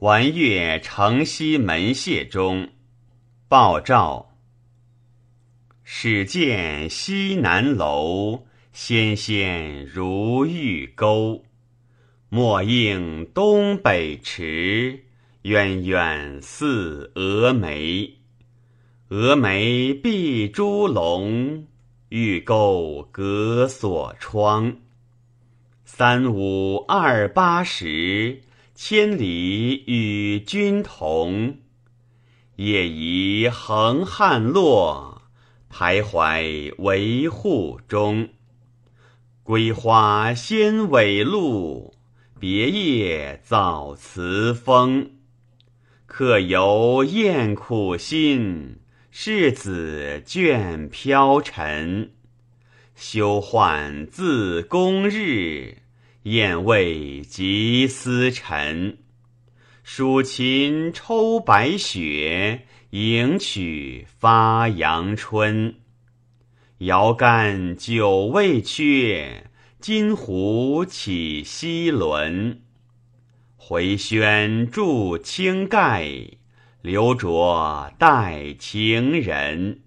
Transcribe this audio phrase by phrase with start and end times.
[0.00, 2.68] 玩月城西门榭中，
[3.48, 4.36] 鲍照。
[5.84, 11.46] 始见西南楼，纤纤如玉钩。
[12.28, 15.04] 莫应东北池，
[15.42, 18.18] 远远似蛾眉。
[19.08, 21.66] 蛾眉闭朱笼，
[22.10, 24.76] 玉钩隔锁窗。
[25.86, 28.42] 三五二八十。
[28.78, 31.60] 千里与君同，
[32.56, 35.22] 夜移横汉落，
[35.72, 38.28] 徘徊维护中。
[39.42, 41.94] 归花先尾露，
[42.38, 45.12] 别叶早辞风。
[46.04, 52.10] 客游厌苦心，世子倦飘尘。
[52.94, 55.78] 休唤自宫日。
[56.26, 58.98] 燕未及思尘，
[59.84, 65.76] 蜀琴抽白雪，迎曲发阳春。
[66.78, 69.44] 遥干酒未缺，
[69.78, 72.60] 金壶起西轮。
[73.54, 76.10] 回轩筑青盖，
[76.82, 79.82] 留着待情人。